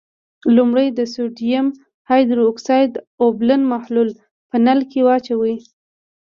لومړی 0.55 0.87
د 0.97 0.99
سوډیم 1.13 1.67
هایدرو 2.09 2.43
اکسایډ 2.51 2.91
اوبلن 3.23 3.61
محلول 3.73 4.09
په 4.49 4.57
نل 4.65 4.79
کې 4.91 4.99
واچوئ. 5.07 5.55